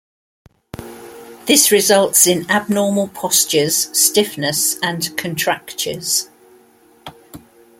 [1.45, 6.27] This results in abnormal postures, stiffness and contractures.